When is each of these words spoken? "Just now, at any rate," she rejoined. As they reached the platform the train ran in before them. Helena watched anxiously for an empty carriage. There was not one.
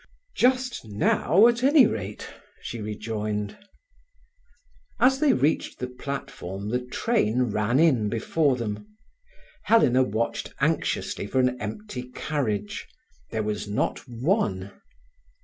"Just 0.35 0.83
now, 0.83 1.45
at 1.47 1.61
any 1.61 1.85
rate," 1.85 2.27
she 2.59 2.81
rejoined. 2.81 3.55
As 4.99 5.19
they 5.19 5.31
reached 5.31 5.77
the 5.77 5.85
platform 5.85 6.69
the 6.69 6.79
train 6.83 7.43
ran 7.51 7.79
in 7.79 8.09
before 8.09 8.55
them. 8.55 8.97
Helena 9.65 10.01
watched 10.01 10.55
anxiously 10.59 11.27
for 11.27 11.39
an 11.39 11.55
empty 11.61 12.09
carriage. 12.15 12.87
There 13.29 13.43
was 13.43 13.67
not 13.67 13.99
one. 14.07 14.71